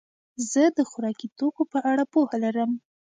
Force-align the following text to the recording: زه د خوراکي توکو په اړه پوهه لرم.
زه 0.51 0.63
د 0.77 0.79
خوراکي 0.89 1.27
توکو 1.37 1.63
په 1.71 1.79
اړه 1.91 2.03
پوهه 2.13 2.37
لرم. 2.43 2.71